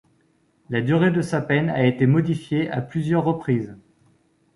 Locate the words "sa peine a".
1.21-1.85